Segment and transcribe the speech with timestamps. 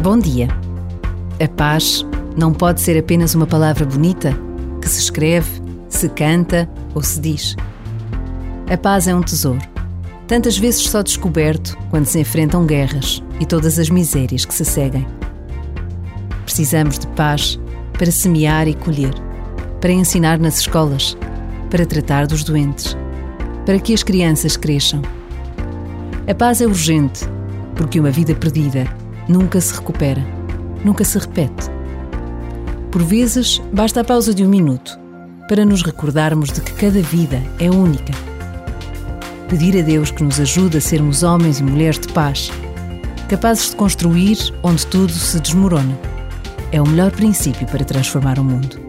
[0.00, 0.46] Bom dia.
[1.42, 2.06] A paz
[2.36, 4.32] não pode ser apenas uma palavra bonita
[4.80, 7.56] que se escreve, se canta ou se diz.
[8.72, 9.58] A paz é um tesouro,
[10.28, 15.04] tantas vezes só descoberto quando se enfrentam guerras e todas as misérias que se seguem.
[16.44, 17.58] Precisamos de paz
[17.94, 19.14] para semear e colher,
[19.80, 21.16] para ensinar nas escolas,
[21.70, 22.96] para tratar dos doentes,
[23.66, 25.02] para que as crianças cresçam.
[26.28, 27.24] A paz é urgente,
[27.74, 28.86] porque uma vida perdida
[29.28, 30.24] nunca se recupera,
[30.84, 31.70] nunca se repete.
[32.90, 34.98] Por vezes, basta a pausa de um minuto
[35.48, 38.12] para nos recordarmos de que cada vida é única.
[39.48, 42.50] Pedir a Deus que nos ajude a sermos homens e mulheres de paz,
[43.28, 45.98] capazes de construir onde tudo se desmorona,
[46.72, 48.87] é o melhor princípio para transformar o mundo.